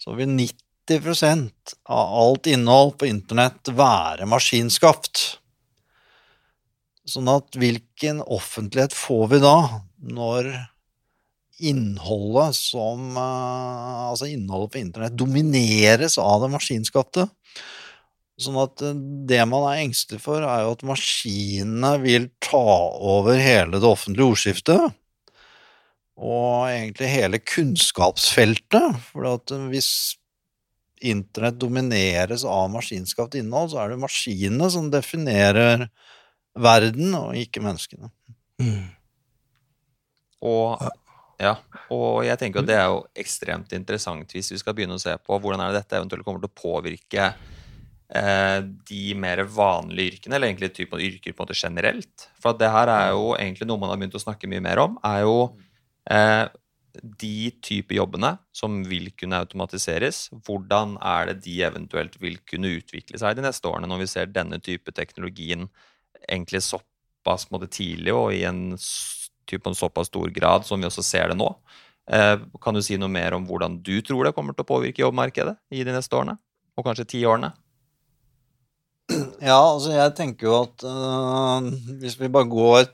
så 0.00 0.16
vil 0.16 0.33
90 0.33 0.65
av 0.90 2.14
alt 2.21 2.47
innhold 2.47 2.97
på 2.99 3.09
internett 3.09 3.69
være 3.75 4.28
maskinskapt. 4.31 5.40
Sånn 7.07 7.28
at 7.31 7.55
hvilken 7.59 8.23
offentlighet 8.23 8.95
får 8.97 9.28
vi 9.31 9.43
da 9.43 9.57
når 10.02 10.49
innholdet 11.62 12.57
som 12.59 13.14
eh, 13.16 14.02
Altså 14.11 14.26
innholdet 14.28 14.75
på 14.75 14.81
internett 14.83 15.16
domineres 15.16 16.19
av 16.21 16.43
det 16.43 16.50
maskinskapte? 16.52 17.28
Sånn 18.37 18.59
at 18.61 18.83
eh, 18.85 18.99
det 19.31 19.40
man 19.49 19.64
er 19.71 19.85
engstelig 19.87 20.21
for, 20.25 20.45
er 20.45 20.66
jo 20.66 20.75
at 20.76 20.85
maskinene 20.87 21.95
vil 22.02 22.28
ta 22.45 22.66
over 23.14 23.38
hele 23.40 23.81
det 23.81 23.88
offentlige 23.88 24.35
ordskiftet. 24.35 24.99
Og 26.16 26.69
egentlig 26.69 27.12
hele 27.12 27.40
kunnskapsfeltet. 27.40 29.00
For 29.12 29.31
at 29.37 29.55
eh, 29.55 29.69
hvis 29.73 29.90
internett 31.05 31.59
domineres 31.61 32.45
av 32.49 32.71
maskinskapt 32.73 33.37
innhold, 33.38 33.73
så 33.73 33.83
er 33.83 33.93
det 33.93 34.03
maskinene 34.03 34.69
som 34.73 34.91
definerer 34.93 35.88
verden, 36.57 37.12
og 37.19 37.37
ikke 37.37 37.62
menneskene. 37.65 38.11
Mm. 38.62 38.87
Og, 40.47 40.87
ja, 41.43 41.57
og 41.93 42.23
jeg 42.26 42.41
tenker 42.41 42.62
at 42.62 42.71
det 42.71 42.79
er 42.79 42.88
jo 42.93 43.03
ekstremt 43.19 43.73
interessant 43.76 44.33
hvis 44.33 44.53
vi 44.53 44.61
skal 44.61 44.76
begynne 44.76 44.97
å 44.97 45.03
se 45.03 45.15
på 45.21 45.38
hvordan 45.41 45.62
er 45.65 45.73
det 45.73 45.83
dette 45.83 45.99
eventuelt 45.99 46.25
kommer 46.26 46.43
til 46.45 46.53
å 46.53 46.61
påvirke 46.61 47.31
eh, 48.09 48.59
de 48.88 49.05
mer 49.19 49.45
vanlige 49.53 50.17
yrkene, 50.17 50.37
eller 50.37 50.50
egentlig 50.50 50.73
typen 50.76 51.03
yrker 51.03 51.33
på 51.33 51.43
en 51.43 51.49
måte 51.49 51.59
generelt. 51.59 52.29
For 52.41 52.55
at 52.55 52.62
det 52.62 52.73
her 52.73 52.93
er 52.93 53.11
jo 53.17 53.35
egentlig 53.37 53.69
noe 53.69 53.83
man 53.83 53.93
har 53.93 54.00
begynt 54.00 54.17
å 54.19 54.23
snakke 54.23 54.50
mye 54.50 54.65
mer 54.65 54.85
om, 54.87 54.97
er 55.05 55.25
jo 55.26 55.37
eh, 56.12 56.47
de 57.03 57.50
type 57.65 57.95
jobbene 57.97 58.33
som 58.57 58.79
vil 58.88 59.11
kunne 59.19 59.41
automatiseres. 59.45 60.26
Hvordan 60.47 60.97
er 61.00 61.31
det 61.31 61.43
de 61.47 61.57
eventuelt 61.67 62.17
vil 62.23 62.38
kunne 62.49 62.75
utvikle 62.79 63.21
seg 63.21 63.38
de 63.38 63.45
neste 63.47 63.69
årene, 63.69 63.88
når 63.91 64.05
vi 64.05 64.11
ser 64.11 64.33
denne 64.33 64.61
type 64.62 64.95
teknologien 64.97 65.69
egentlig 66.26 66.62
såpass 66.67 67.49
måte, 67.53 67.71
tidlig 67.73 68.15
og 68.15 68.33
i 68.35 68.45
en 68.49 68.73
type 69.47 69.71
en 69.71 69.79
såpass 69.79 70.11
stor 70.11 70.33
grad 70.35 70.67
som 70.67 70.81
vi 70.81 70.88
også 70.88 71.05
ser 71.07 71.31
det 71.31 71.38
nå. 71.38 71.49
Eh, 72.11 72.38
kan 72.62 72.75
du 72.75 72.83
si 72.83 72.99
noe 72.99 73.11
mer 73.11 73.35
om 73.37 73.47
hvordan 73.47 73.81
du 73.83 74.00
tror 74.07 74.26
det 74.26 74.35
kommer 74.35 74.55
til 74.55 74.67
å 74.67 74.73
påvirke 74.73 75.03
jobbmarkedet 75.03 75.57
i 75.75 75.85
de 75.87 75.95
neste 75.95 76.19
årene? 76.19 76.37
Og 76.76 76.87
kanskje 76.87 77.09
ti 77.15 77.23
årene? 77.26 77.53
Ja, 79.38 79.59
altså 79.61 79.93
jeg 79.95 80.15
tenker 80.19 80.49
jo 80.49 80.55
at 80.65 80.85
øh, 80.87 81.69
hvis 82.03 82.19
vi 82.21 82.31
bare 82.33 82.50
går 82.50 82.88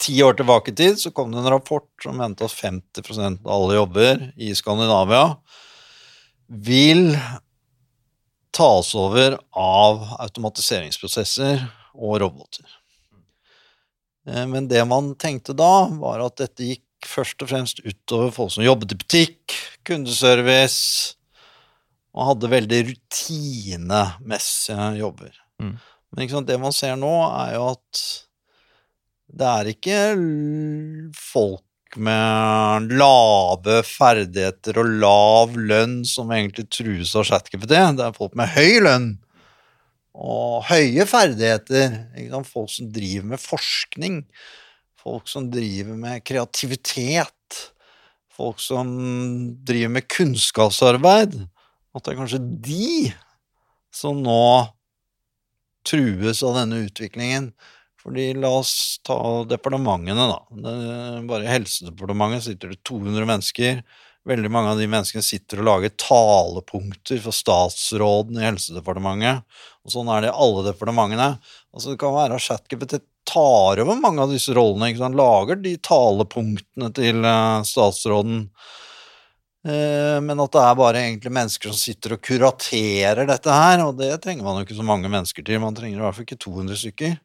ti 0.00 0.16
år 0.24 0.38
tilbake 0.38 0.72
i 0.72 0.76
tid, 0.76 0.98
så 1.00 1.12
kom 1.12 1.32
det 1.32 1.42
en 1.42 1.52
rapport 1.52 1.88
som 2.02 2.16
mente 2.16 2.46
at 2.46 2.56
50% 2.56 3.44
av 3.44 3.52
alle 3.54 3.76
jobber 3.76 4.26
i 4.40 4.54
Skandinavia 4.56 5.36
vil 6.50 7.14
tas 8.56 8.94
over 8.98 9.36
av 9.54 10.02
automatiseringsprosesser 10.24 11.62
og 11.94 12.20
roboter. 12.24 12.66
Eh, 14.26 14.46
Men 14.46 14.68
det 14.68 14.82
man 14.88 15.14
tenkte 15.14 15.54
da, 15.56 15.88
var 16.00 16.24
at 16.24 16.40
dette 16.40 16.72
gikk 16.72 16.86
først 17.06 17.42
og 17.44 17.48
fremst 17.52 17.80
utover 17.84 18.32
folk 18.34 18.52
som 18.52 18.64
jobbet 18.64 18.92
i 18.92 18.98
butikk, 19.00 19.54
kundeservice, 19.88 21.14
og 22.10 22.32
hadde 22.32 22.50
veldig 22.50 22.80
rutinemessige 22.90 24.88
jobber. 24.98 25.32
Mm. 25.62 25.76
Men 26.10 26.32
sant, 26.32 26.48
det 26.48 26.58
man 26.60 26.74
ser 26.74 26.96
nå, 26.98 27.12
er 27.30 27.54
jo 27.54 27.68
at 27.70 28.02
det 29.30 29.46
er 29.46 29.70
ikke 29.70 29.98
folk 31.16 31.98
med 31.98 32.92
lave 32.98 33.80
ferdigheter 33.86 34.78
og 34.82 34.92
lav 35.02 35.56
lønn 35.58 36.00
som 36.06 36.30
egentlig 36.34 36.68
trues 36.70 37.14
av 37.18 37.26
ChatGPT. 37.28 37.74
Det 37.98 38.06
er 38.06 38.16
folk 38.16 38.36
med 38.38 38.50
høy 38.54 38.80
lønn 38.86 39.10
og 40.14 40.66
høye 40.68 41.06
ferdigheter. 41.08 41.96
Folk 42.46 42.70
som 42.74 42.90
driver 42.94 43.30
med 43.32 43.42
forskning. 43.42 44.22
Folk 45.00 45.30
som 45.30 45.48
driver 45.50 45.98
med 45.98 46.24
kreativitet. 46.26 47.62
Folk 48.30 48.60
som 48.62 48.90
driver 49.66 49.94
med 49.98 50.08
kunnskapsarbeid. 50.10 51.38
At 51.94 52.04
det 52.04 52.12
er 52.12 52.20
kanskje 52.20 52.42
de 52.66 53.10
som 53.94 54.20
nå 54.22 54.42
trues 55.86 56.42
av 56.46 56.58
denne 56.60 56.84
utviklingen. 56.86 57.50
Fordi 58.00 58.30
la 58.40 58.48
oss 58.60 59.00
ta 59.04 59.16
departementene, 59.44 60.28
da. 60.30 60.38
Bare 61.28 61.44
i 61.44 61.50
Helsedepartementet 61.52 62.46
sitter 62.46 62.72
det 62.72 62.80
200 62.88 63.28
mennesker. 63.28 63.82
Veldig 64.28 64.50
mange 64.52 64.72
av 64.72 64.80
de 64.80 64.88
menneskene 64.88 65.24
sitter 65.24 65.60
og 65.60 65.68
lager 65.68 65.92
talepunkter 66.00 67.20
for 67.24 67.36
statsråden 67.36 68.40
i 68.40 68.46
Helsedepartementet. 68.46 69.44
Og 69.84 69.94
sånn 69.94 70.10
er 70.12 70.24
det 70.26 70.32
i 70.32 70.40
alle 70.44 70.64
departementene. 70.70 71.30
Altså 71.72 71.92
Det 71.92 72.00
kan 72.02 72.16
være 72.16 72.36
at 72.36 72.44
ChatGPT 72.44 73.00
tar 73.28 73.80
over 73.80 74.00
mange 74.00 74.24
av 74.24 74.32
disse 74.32 74.52
rollene. 74.56 74.90
Ikke 74.90 75.04
sant? 75.04 75.18
Lager 75.20 75.60
de 75.60 75.76
talepunktene 75.84 76.90
til 76.96 77.24
eh, 77.24 77.62
statsråden. 77.68 78.42
Eh, 79.66 80.18
Men 80.24 80.40
at 80.40 80.52
det 80.56 80.66
er 80.66 80.76
bare 80.80 81.04
egentlig 81.04 81.32
mennesker 81.36 81.72
som 81.72 81.80
sitter 81.80 82.16
og 82.16 82.24
kuraterer 82.24 83.28
dette 83.28 83.56
her, 83.56 83.84
og 83.86 83.96
det 84.00 84.14
trenger 84.24 84.44
man 84.46 84.60
jo 84.60 84.68
ikke 84.68 84.80
så 84.80 84.86
mange 84.88 85.12
mennesker 85.12 85.44
til. 85.46 85.60
Man 85.64 85.76
trenger 85.76 86.00
i 86.00 86.04
hvert 86.04 86.16
fall 86.16 86.28
ikke 86.28 86.44
200 86.44 86.80
stykker. 86.84 87.16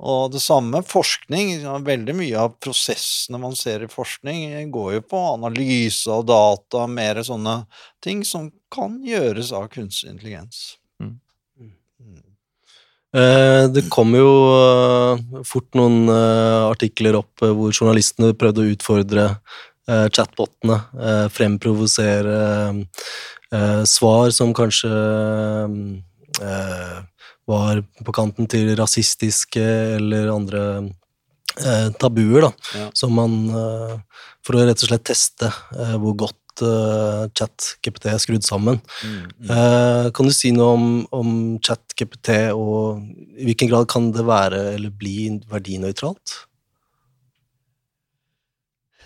Og 0.00 0.30
det 0.32 0.40
samme 0.40 0.80
forskning. 0.86 1.58
Veldig 1.84 2.14
mye 2.16 2.40
av 2.40 2.54
prosessene 2.62 3.40
man 3.42 3.56
ser 3.58 3.84
i 3.84 3.90
forskning, 3.90 4.70
går 4.72 4.94
jo 4.96 5.02
på 5.12 5.20
analyse 5.34 6.08
av 6.10 6.24
data, 6.28 6.86
mer 6.88 7.20
sånne 7.26 7.64
ting 8.04 8.24
som 8.24 8.48
kan 8.72 9.00
gjøres 9.04 9.52
av 9.56 9.68
kunstig 9.72 10.14
intelligens. 10.14 10.78
Mm. 11.02 11.18
Mm. 11.60 12.22
Eh, 13.20 13.64
Det 13.74 13.88
kom 13.92 14.14
jo 14.16 14.30
eh, 14.54 15.42
fort 15.44 15.68
noen 15.76 16.08
eh, 16.08 16.62
artikler 16.70 17.20
opp 17.20 17.44
eh, 17.44 17.52
hvor 17.52 17.74
journalistene 17.74 18.32
prøvde 18.38 18.64
å 18.64 18.72
utfordre 18.72 19.26
eh, 19.28 20.06
chatbotene, 20.08 20.80
eh, 20.96 21.26
fremprovosere 21.34 22.40
eh, 23.52 23.82
svar 23.84 24.30
som 24.32 24.54
kanskje 24.56 24.94
eh, 26.40 26.98
var 27.50 27.82
på 28.06 28.14
kanten 28.14 28.48
til 28.50 28.72
rasistiske 28.78 29.62
eller 29.98 30.30
andre 30.32 30.64
eh, 31.58 31.88
tabuer, 32.00 32.48
da. 32.48 32.52
Ja. 32.78 32.90
Som 32.96 33.16
man 33.18 33.40
eh, 33.50 33.96
For 34.46 34.56
å 34.56 34.66
rett 34.68 34.84
og 34.84 34.90
slett 34.90 35.08
teste 35.10 35.50
eh, 35.50 35.96
hvor 36.00 36.16
godt 36.24 36.64
eh, 36.64 37.24
ChatGPT 37.36 38.10
er 38.12 38.20
skrudd 38.22 38.46
sammen. 38.46 38.80
Mm, 39.04 39.16
mm. 39.16 39.50
Eh, 39.56 40.10
kan 40.16 40.30
du 40.30 40.34
si 40.34 40.52
noe 40.56 40.76
om, 40.76 40.86
om 41.16 41.34
ChatGPT, 41.64 42.32
og 42.56 43.02
i 43.36 43.50
hvilken 43.50 43.72
grad 43.72 43.90
kan 43.92 44.12
det 44.16 44.24
være 44.28 44.62
eller 44.76 44.94
bli 44.94 45.28
verdinøytralt? 45.50 46.38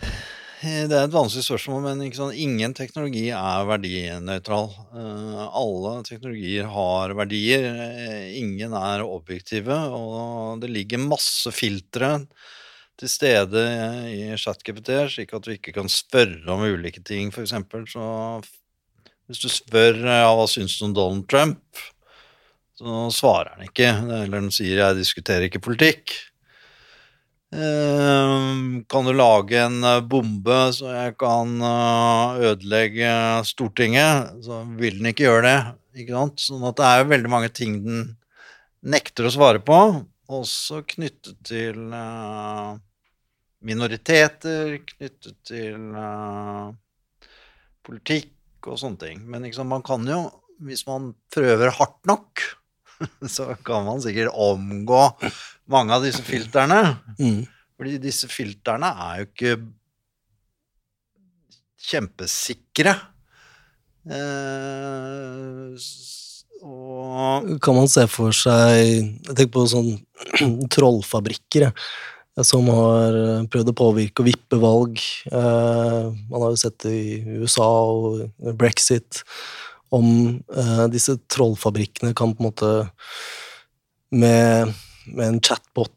Eh, 0.04 0.20
Det 0.64 0.96
er 0.96 1.02
et 1.04 1.12
vanskelig 1.12 1.44
spørsmål, 1.44 1.82
men 1.84 2.12
sånn, 2.16 2.30
ingen 2.40 2.72
teknologi 2.76 3.26
er 3.36 3.66
verdinøytral. 3.68 4.70
Eh, 4.96 5.42
alle 5.60 5.92
teknologier 6.06 6.70
har 6.72 7.12
verdier. 7.18 7.66
eh, 7.82 8.38
ingen 8.38 8.72
er 8.72 9.04
objektive, 9.04 9.76
og 9.92 10.62
det 10.62 10.70
ligger 10.72 11.04
masse 11.04 11.52
filtre 11.52 12.26
til 12.96 13.10
stede 13.12 13.64
i 14.08 14.32
ChatGPT, 14.40 14.90
slik 15.12 15.34
at 15.36 15.44
du 15.44 15.52
ikke 15.52 15.74
kan 15.76 15.90
spørre 15.90 16.48
om 16.48 16.64
ulike 16.64 17.04
ting, 17.04 17.30
for 17.30 17.44
Så 17.44 18.40
hvis 19.28 19.40
du 19.44 19.48
spør 19.48 20.00
ja, 20.00 20.32
hva 20.32 20.46
syns 20.48 20.78
du 20.78 20.86
om 20.86 20.94
Donald 20.94 21.28
Trump, 21.28 21.60
så 22.78 23.10
svarer 23.12 23.56
han 23.56 23.68
ikke. 23.68 23.90
Eller 24.22 24.40
han 24.40 24.50
sier 24.50 24.80
'jeg 24.80 24.96
diskuterer 24.96 25.50
ikke 25.50 25.60
politikk'. 25.60 26.33
Eh, 27.54 28.82
kan 28.88 29.04
du 29.04 29.12
lage 29.12 29.60
en 29.62 29.84
eh, 29.84 30.00
bombe 30.00 30.56
så 30.74 30.88
jeg 30.90 31.12
kan 31.22 31.52
eh, 31.62 32.40
ødelegge 32.50 33.10
Stortinget, 33.46 34.32
så 34.42 34.64
vil 34.80 34.98
den 34.98 35.12
ikke 35.12 35.28
gjøre 35.28 35.44
det. 35.46 35.60
Ikke 36.02 36.16
sant? 36.16 36.42
Sånn 36.42 36.64
at 36.66 36.80
det 36.80 36.88
er 36.88 37.02
jo 37.02 37.12
veldig 37.12 37.30
mange 37.30 37.52
ting 37.54 37.76
den 37.84 38.02
nekter 38.82 39.28
å 39.28 39.32
svare 39.36 39.62
på, 39.62 39.78
også 40.34 40.82
knyttet 40.96 41.38
til 41.46 41.94
eh, 41.94 42.74
minoriteter, 43.70 44.74
knyttet 44.90 45.38
til 45.46 45.94
politikk 47.86 48.66
og 48.66 48.82
sånne 48.82 49.02
ting. 49.04 49.22
Men 49.30 49.46
liksom, 49.46 49.70
man 49.70 49.86
kan 49.86 50.02
jo, 50.10 50.24
hvis 50.64 50.88
man 50.90 51.12
prøver 51.30 51.70
hardt 51.78 52.02
nok, 52.10 52.48
så 53.36 53.52
kan 53.62 53.86
man 53.86 54.02
sikkert 54.02 54.34
omgå 54.34 55.04
mange 55.70 55.96
av 55.96 56.04
disse 56.04 56.22
filterne. 56.24 56.80
Mm. 57.18 57.42
Fordi 57.78 57.98
disse 58.02 58.28
filterne 58.30 58.90
er 59.08 59.22
jo 59.22 59.28
ikke 59.30 59.54
kjempesikre. 61.84 62.94
Eh, 64.04 65.74
og 66.64 67.54
Kan 67.64 67.76
man 67.78 67.88
se 67.88 68.02
for 68.12 68.34
seg 68.36 68.74
Jeg 68.76 69.30
tenker 69.30 69.52
på 69.54 69.64
sånn 69.68 69.94
trollfabrikker, 70.74 71.70
jeg, 72.34 72.46
som 72.46 72.68
har 72.72 73.16
eh, 73.18 73.44
prøvd 73.50 73.70
å 73.72 73.76
påvirke 73.78 74.22
og 74.22 74.28
vippe 74.28 74.58
valg. 74.60 75.02
Eh, 75.30 76.06
man 76.30 76.44
har 76.44 76.54
jo 76.54 76.60
sett 76.60 76.78
det 76.86 76.94
i 76.94 77.18
USA 77.42 77.68
og 77.94 78.54
brexit. 78.58 79.22
Om 79.94 80.08
eh, 80.40 80.86
disse 80.90 81.16
trollfabrikkene 81.30 82.14
kan 82.16 82.34
på 82.34 82.42
en 82.42 82.48
måte 82.48 82.72
med, 84.14 84.72
med 85.06 85.26
en 85.26 85.40
chatbot 85.40 85.90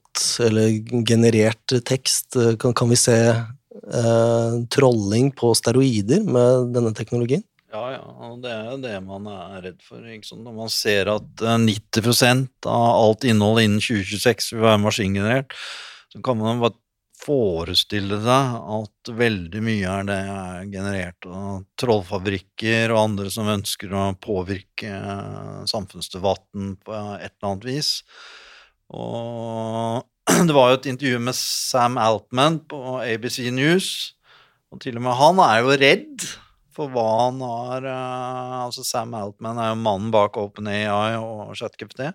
eller 0.44 1.04
generert 1.08 1.76
tekst, 1.86 2.36
eh, 2.36 2.56
kan, 2.60 2.74
kan 2.74 2.90
vi 2.90 2.98
se 3.00 3.18
eh, 3.28 4.56
trolling 4.74 5.32
på 5.32 5.54
steroider 5.56 6.26
med 6.26 6.74
denne 6.76 6.94
teknologien? 6.98 7.46
Ja, 7.68 7.84
ja, 7.92 8.04
og 8.30 8.40
det 8.42 8.52
er 8.54 8.70
jo 8.72 8.78
det 8.80 8.96
man 9.04 9.28
er 9.28 9.62
redd 9.66 9.82
for. 9.84 10.00
Når 10.00 10.54
man 10.56 10.72
ser 10.72 11.12
at 11.12 11.44
eh, 11.44 11.60
90% 11.68 12.68
av 12.72 12.90
alt 13.04 13.28
innhold 13.28 13.62
innen 13.64 13.84
2026 13.84 14.54
vil 14.56 14.66
være 14.66 14.84
maskingenerert, 14.86 15.56
så 16.14 16.24
kan 16.24 16.40
man 16.40 16.64
bare 16.64 16.80
forestille 17.18 18.20
seg 18.22 18.58
at 18.78 19.12
veldig 19.18 19.62
mye 19.66 19.92
av 19.92 20.04
det 20.08 20.18
er 20.32 20.68
generert 20.72 21.28
av 21.28 21.64
trollfabrikker 21.82 22.94
og 22.94 23.02
andre 23.02 23.32
som 23.34 23.50
ønsker 23.52 23.94
å 23.94 24.10
påvirke 24.22 24.92
eh, 24.94 25.64
samfunnsdebatten 25.70 26.76
på 26.86 26.98
et 27.18 27.34
eller 27.34 27.50
annet 27.52 27.68
vis. 27.68 27.92
Og 28.96 30.04
det 30.48 30.56
var 30.56 30.72
jo 30.72 30.80
et 30.80 30.90
intervju 30.92 31.22
med 31.24 31.36
Sam 31.36 31.98
Altman 32.00 32.60
på 32.70 33.00
ABC 33.04 33.48
News, 33.56 33.90
og 34.72 34.82
til 34.84 35.00
og 35.00 35.06
med 35.06 35.18
han 35.20 35.42
er 35.44 35.64
jo 35.64 35.80
redd 35.80 36.28
for 36.78 36.94
hva 36.94 37.06
han 37.24 37.40
har 37.42 37.88
eh, 37.90 38.56
Altså 38.66 38.84
Sam 38.86 39.16
Altman 39.18 39.60
er 39.62 39.72
jo 39.72 39.82
mannen 39.82 40.12
bak 40.14 40.38
OpenAI 40.38 41.18
og 41.18 41.56
ChatGPT. 41.58 42.12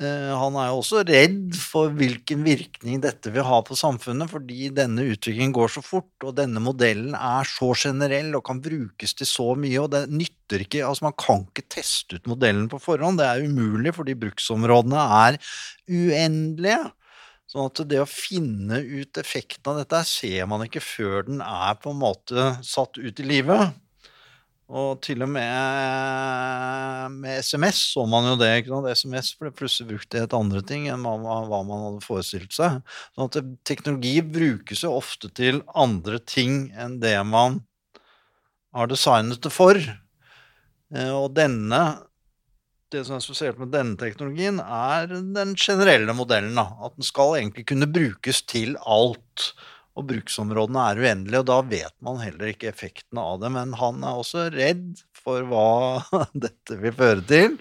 Eh, 0.00 0.32
han 0.32 0.54
er 0.56 0.70
jo 0.70 0.78
også 0.80 1.02
redd 1.04 1.56
for 1.58 1.92
hvilken 1.92 2.46
virkning 2.46 3.02
dette 3.02 3.28
vil 3.34 3.44
ha 3.44 3.58
på 3.66 3.76
samfunnet, 3.76 4.30
fordi 4.32 4.70
denne 4.72 5.04
utviklingen 5.12 5.52
går 5.52 5.74
så 5.74 5.82
fort, 5.84 6.12
og 6.24 6.36
denne 6.38 6.62
modellen 6.64 7.12
er 7.18 7.48
så 7.48 7.72
generell 7.76 8.32
og 8.38 8.44
kan 8.48 8.62
brukes 8.64 9.12
til 9.18 9.28
så 9.28 9.50
mye, 9.58 9.76
og 9.82 9.90
det 9.92 10.06
nytter 10.08 10.64
ikke 10.64 10.80
Altså, 10.86 11.06
man 11.06 11.16
kan 11.20 11.44
ikke 11.44 11.68
teste 11.76 12.16
ut 12.16 12.26
modellen 12.30 12.66
på 12.72 12.80
forhånd, 12.80 13.20
det 13.20 13.28
er 13.28 13.44
umulig 13.44 13.92
fordi 13.96 14.16
bruksområdene 14.24 15.04
er 15.20 15.38
uendelige. 15.88 16.82
Sånn 17.52 17.68
at 17.68 17.84
det 17.84 18.00
å 18.00 18.08
finne 18.08 18.80
ut 18.80 19.18
effekten 19.20 19.74
av 19.74 19.82
dette 19.82 19.98
ser 20.08 20.48
man 20.48 20.64
ikke 20.64 20.80
før 20.80 21.26
den 21.28 21.44
er 21.44 21.76
på 21.80 21.92
en 21.92 22.00
måte 22.00 22.54
satt 22.64 22.96
ut 22.96 23.20
i 23.20 23.28
livet. 23.28 23.74
Og 24.72 25.02
til 25.04 25.20
og 25.20 25.28
med 25.28 27.16
med 27.18 27.42
SMS 27.44 27.80
så 27.92 28.06
man 28.08 28.30
jo 28.30 28.36
det. 28.40 28.50
ikke 28.62 28.72
sant? 28.72 28.88
SMS 28.96 29.32
ble 29.40 29.50
plutselig 29.52 29.90
brukt 29.90 30.08
til 30.12 30.24
et 30.24 30.36
andre 30.36 30.62
ting 30.64 30.86
enn 30.88 31.04
hva, 31.04 31.16
hva 31.20 31.58
man 31.68 31.84
hadde 31.88 32.04
forestilt 32.06 32.56
seg. 32.56 32.78
Sånn 33.12 33.28
at 33.28 33.50
teknologi 33.68 34.14
brukes 34.24 34.84
jo 34.86 34.94
ofte 34.96 35.28
til 35.36 35.60
andre 35.76 36.22
ting 36.24 36.70
enn 36.72 37.00
det 37.02 37.18
man 37.28 37.60
har 38.72 38.88
designet 38.88 39.42
det 39.44 39.52
for. 39.52 39.76
Eh, 39.76 41.12
Og 41.12 41.34
denne 41.36 41.82
det 42.92 43.06
som 43.06 43.16
er 43.16 43.24
spesielt 43.24 43.60
med 43.60 43.70
denne 43.72 43.96
teknologien, 43.96 44.58
er 44.60 45.06
den 45.08 45.54
generelle 45.56 46.12
modellen. 46.16 46.58
Da. 46.58 46.66
At 46.84 46.98
den 46.98 47.06
skal 47.08 47.38
egentlig 47.38 47.64
kunne 47.70 47.88
brukes 47.88 48.42
til 48.44 48.76
alt. 48.84 49.52
Og 49.98 50.06
bruksområdene 50.08 50.82
er 50.88 51.00
uendelige, 51.02 51.42
og 51.42 51.48
da 51.50 51.58
vet 51.68 51.94
man 52.04 52.20
heller 52.22 52.52
ikke 52.52 52.70
effektene 52.70 53.20
av 53.20 53.42
det. 53.42 53.50
Men 53.52 53.74
han 53.76 54.00
er 54.00 54.20
også 54.22 54.46
redd 54.54 55.02
for 55.16 55.44
hva 55.50 56.24
dette 56.46 56.78
vil 56.80 56.94
føre 56.96 57.24
til. 57.28 57.58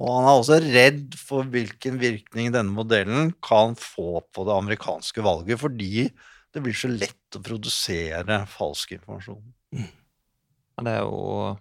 Og 0.00 0.14
han 0.14 0.28
er 0.30 0.38
også 0.38 0.58
redd 0.64 1.16
for 1.18 1.48
hvilken 1.50 1.98
virkning 2.00 2.52
denne 2.54 2.72
modellen 2.72 3.34
kan 3.44 3.74
få 3.76 4.22
på 4.32 4.46
det 4.48 4.56
amerikanske 4.56 5.24
valget, 5.26 5.60
fordi 5.60 6.06
det 6.54 6.62
blir 6.64 6.74
så 6.74 6.90
lett 6.90 7.36
å 7.36 7.42
produsere 7.44 8.40
falsk 8.50 8.96
informasjon. 8.96 9.42
Ja, 9.76 10.84
Det 10.86 10.94
er 10.96 11.04
jo 11.04 11.54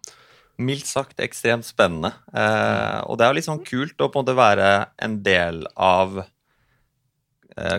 mildt 0.60 0.88
sagt 0.90 1.22
ekstremt 1.24 1.68
spennende. 1.68 2.14
Eh, 2.34 3.00
og 3.08 3.18
det 3.18 3.26
er 3.26 3.32
jo 3.32 3.38
litt 3.40 3.48
sånn 3.48 3.64
kult 3.66 4.00
å 4.00 4.10
på 4.10 4.20
en 4.20 4.26
måte 4.26 4.38
være 4.40 4.70
en 5.04 5.20
del 5.26 5.66
av 5.76 6.22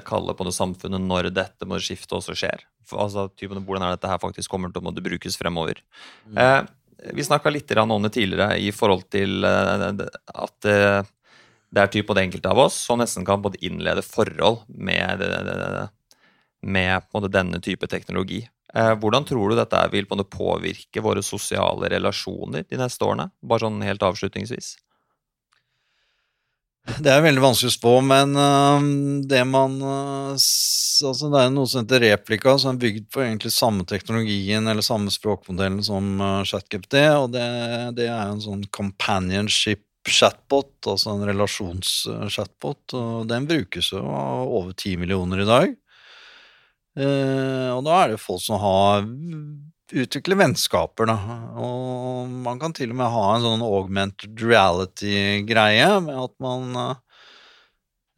Kalle 0.06 0.34
på 0.36 0.46
det 0.46 0.54
samfunnet 0.56 1.02
når 1.02 1.30
dette 1.34 1.68
må 1.68 1.78
skifte 1.82 2.18
også 2.18 2.36
skjer. 2.38 2.66
Altså, 2.90 3.28
typen, 3.38 3.62
hvordan 3.66 3.86
er 3.86 3.94
dette 3.94 4.10
her 4.10 4.20
faktisk 4.22 4.50
kommer 4.50 4.72
til 4.72 4.82
å 4.82 4.88
måtte 4.88 5.04
brukes 5.04 5.38
fremover. 5.38 5.80
Eh, 6.34 6.60
vi 7.14 7.24
snakka 7.24 7.52
litt 7.52 7.72
om 7.76 8.02
det 8.02 8.12
tidligere 8.16 8.58
i 8.58 8.72
forhold 8.74 9.06
til 9.12 9.44
eh, 9.46 9.86
at 10.34 10.68
eh, 10.68 11.10
det 11.70 11.82
er 11.82 11.92
typ 11.92 12.08
på 12.08 12.16
det 12.18 12.26
enkelte 12.26 12.50
av 12.50 12.64
oss 12.66 12.76
som 12.88 12.98
nesten 12.98 13.24
kan 13.26 13.42
både 13.42 13.60
innlede 13.64 14.02
forhold 14.02 14.64
med, 14.66 15.22
med 16.60 17.28
denne 17.30 17.60
type 17.62 17.86
teknologi. 17.86 18.42
Eh, 18.74 18.92
hvordan 18.98 19.26
tror 19.26 19.50
du 19.50 19.58
dette 19.58 19.80
vil 19.92 20.06
påvirke 20.06 21.02
våre 21.02 21.22
sosiale 21.22 21.90
relasjoner 21.90 22.66
de 22.68 22.78
neste 22.78 23.06
årene? 23.06 23.30
Bare 23.42 23.66
sånn 23.66 23.82
helt 23.82 24.02
avslutningsvis. 24.02 24.76
Det 26.98 27.10
er 27.12 27.22
veldig 27.22 27.42
vanskelig 27.42 27.70
å 27.70 27.74
spå, 27.76 27.92
men 28.02 28.34
øhm, 28.34 28.88
det 29.30 29.44
man 29.48 29.76
øh, 29.80 30.32
Altså, 31.00 31.30
det 31.32 31.40
er 31.40 31.52
noe 31.54 31.68
som 31.70 31.84
heter 31.84 32.02
replika, 32.04 32.56
som 32.60 32.74
er 32.74 32.80
bygd 32.82 33.06
på 33.14 33.22
egentlig 33.24 33.52
samme 33.54 33.86
teknologien 33.88 34.66
eller 34.68 34.84
samme 34.84 35.08
språkmodellen 35.12 35.80
som 35.86 36.10
øh, 36.20 36.42
ChatGPT, 36.44 36.98
og 37.16 37.30
det, 37.32 37.46
det 37.96 38.10
er 38.10 38.26
en 38.26 38.42
sånn 38.44 38.66
companionship 38.74 39.86
chatbot, 40.08 40.74
altså 40.88 41.14
en 41.14 41.24
relasjonschatbot, 41.28 42.96
og 42.96 43.30
den 43.30 43.48
brukes 43.48 43.92
jo 43.94 44.02
av 44.04 44.44
over 44.48 44.76
ti 44.76 44.96
millioner 45.00 45.44
i 45.44 45.48
dag. 45.48 45.74
Eh, 47.00 47.68
og 47.70 47.84
da 47.86 47.96
er 48.02 48.14
det 48.14 48.20
folk 48.20 48.42
som 48.42 48.60
har 48.60 49.04
utvikler 49.92 50.38
vennskaper, 50.40 51.06
da. 51.10 51.16
Og 51.60 52.28
man 52.46 52.60
kan 52.62 52.72
til 52.76 52.90
og 52.92 52.98
med 53.00 53.12
ha 53.12 53.24
en 53.34 53.44
sånn 53.46 53.64
augmented 53.66 54.42
reality-greie 54.42 55.88
med 56.04 56.16
at 56.24 56.34
man 56.42 56.62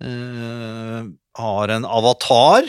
uh, 0.02 1.00
har 1.38 1.74
en 1.76 1.86
avatar 1.88 2.68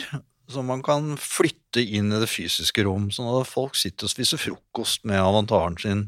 som 0.50 0.66
man 0.68 0.82
kan 0.84 1.14
flytte 1.20 1.82
inn 1.82 2.12
i 2.12 2.20
det 2.22 2.28
fysiske 2.30 2.84
rom. 2.86 3.10
Sånn 3.14 3.30
at 3.32 3.48
folk 3.50 3.76
sitter 3.78 4.08
og 4.08 4.12
spiser 4.12 4.40
frokost 4.40 5.04
med 5.08 5.22
avataren 5.22 5.78
sin 5.80 6.04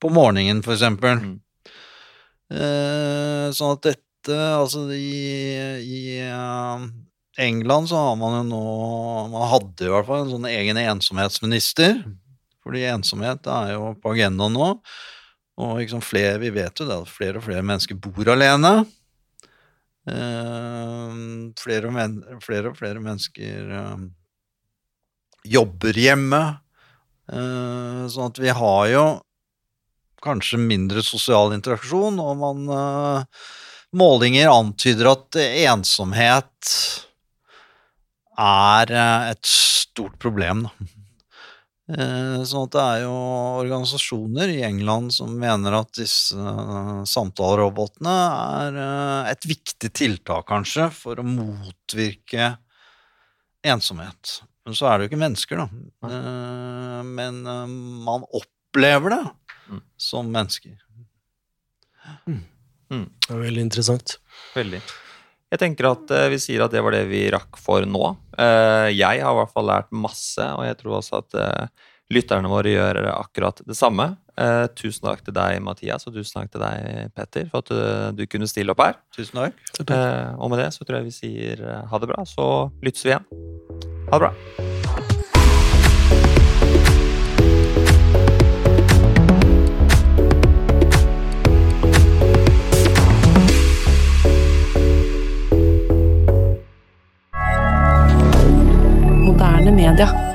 på 0.00 0.10
morgenen, 0.12 0.62
for 0.64 0.74
eksempel. 0.76 1.20
Mm. 1.20 1.38
Uh, 2.50 3.46
sånn 3.54 3.76
at 3.76 3.84
dette 3.86 4.06
Altså, 4.20 4.82
i, 4.92 5.56
i 5.80 6.00
uh, 6.28 6.82
England 7.40 7.88
så 7.88 7.96
har 7.96 8.16
man 8.20 8.34
jo 8.36 8.42
nå 8.50 8.64
Man 9.32 9.46
hadde 9.48 9.86
i 9.86 9.92
hvert 9.94 10.08
fall 10.08 10.26
en 10.26 10.32
sånn 10.34 10.48
egen 10.50 10.80
ensomhetsminister. 10.82 12.02
Fordi 12.64 12.84
ensomhet 12.90 13.46
er 13.48 13.74
jo 13.74 13.92
på 14.00 14.14
agendaen 14.14 14.56
nå. 14.56 14.70
Og 15.60 15.76
liksom 15.80 16.02
flere, 16.04 16.38
vi 16.40 16.52
vet 16.54 16.80
jo 16.80 16.86
det 16.88 17.02
at 17.02 17.12
flere 17.12 17.40
og 17.40 17.46
flere 17.46 17.64
mennesker 17.66 17.98
bor 18.00 18.32
alene. 18.32 18.72
Eh, 20.08 21.16
flere, 21.60 21.90
og 21.90 21.94
men, 21.96 22.20
flere 22.44 22.72
og 22.72 22.78
flere 22.80 23.02
mennesker 23.04 23.74
eh, 23.80 24.04
jobber 25.56 26.00
hjemme. 26.00 26.42
Eh, 27.30 28.04
sånn 28.10 28.32
at 28.32 28.40
vi 28.42 28.54
har 28.56 28.86
jo 28.90 29.04
kanskje 30.24 30.60
mindre 30.60 31.04
sosial 31.04 31.54
interaksjon, 31.56 32.20
og 32.20 32.38
man 32.40 32.64
eh, 32.76 33.44
Målinger 33.90 34.52
antyder 34.52 35.08
at 35.10 35.36
ensomhet 35.40 36.74
er 38.38 38.92
eh, 38.94 39.30
et 39.32 39.50
stort 39.50 40.18
problem, 40.22 40.68
da. 40.68 40.99
Eh, 41.90 42.42
Sånn 42.46 42.66
at 42.68 42.74
det 42.76 42.82
er 42.84 43.00
jo 43.02 43.14
organisasjoner 43.64 44.52
i 44.52 44.60
England 44.66 45.12
som 45.16 45.32
mener 45.40 45.74
at 45.80 45.90
disse 45.98 46.36
eh, 46.38 47.00
samtalerobotene 47.10 48.12
er 48.60 48.78
eh, 48.84 49.30
et 49.32 49.48
viktig 49.50 49.90
tiltak, 49.98 50.46
kanskje, 50.50 50.86
for 50.94 51.18
å 51.20 51.26
motvirke 51.26 52.52
ensomhet. 53.66 54.38
Men 54.64 54.76
så 54.76 54.86
er 54.90 54.98
det 54.98 55.06
jo 55.06 55.10
ikke 55.12 55.22
mennesker, 55.24 55.64
da. 55.64 55.68
Eh, 56.10 57.02
Men 57.10 57.42
man 58.06 58.24
opplever 58.30 59.16
det 59.16 59.24
Mm. 59.70 59.82
som 59.96 60.26
mennesker. 60.34 60.72
Det 62.26 63.30
er 63.30 63.38
veldig 63.38 63.62
interessant. 63.62 64.16
Veldig. 64.54 64.80
Jeg 65.50 65.62
tenker 65.64 65.90
at 65.90 66.12
eh, 66.14 66.28
vi 66.30 66.38
sier 66.38 66.62
at 66.64 66.74
det 66.74 66.82
var 66.84 66.94
det 66.94 67.06
vi 67.10 67.24
rakk 67.32 67.58
for 67.58 67.86
nå. 67.86 68.12
Eh, 68.38 68.90
jeg 68.94 69.22
har 69.24 69.34
i 69.34 69.38
hvert 69.40 69.54
fall 69.54 69.66
lært 69.66 69.90
masse, 69.90 70.44
og 70.54 70.62
jeg 70.66 70.78
tror 70.78 70.98
også 71.00 71.22
at 71.24 71.38
eh, 71.42 71.88
lytterne 72.14 72.50
våre 72.50 72.74
gjør 72.74 73.00
akkurat 73.16 73.62
det 73.66 73.78
samme. 73.78 74.12
Eh, 74.38 74.66
tusen 74.78 75.08
takk 75.08 75.24
til 75.26 75.34
deg, 75.34 75.58
Mathias, 75.66 76.06
og 76.06 76.14
tusen 76.14 76.38
takk 76.38 76.52
til 76.54 76.62
deg, 76.62 77.14
Petter, 77.18 77.50
for 77.50 77.64
at 77.64 77.72
du, 77.74 78.22
du 78.22 78.26
kunne 78.30 78.50
stille 78.50 78.76
opp 78.76 78.84
her. 78.86 79.00
Tusen 79.16 79.42
takk. 79.42 79.58
Eh, 79.82 80.28
og 80.38 80.54
med 80.54 80.62
det 80.62 80.70
så 80.76 80.86
tror 80.86 81.00
jeg 81.00 81.10
vi 81.10 81.16
sier 81.18 81.64
ha 81.90 82.02
det 82.02 82.12
bra, 82.12 82.22
så 82.28 82.46
lyttes 82.84 83.06
vi 83.06 83.16
igjen. 83.16 83.26
Ha 84.10 84.20
det 84.20 84.28
bra. 84.28 84.79
moderne 99.70 99.92
media. 99.92 100.29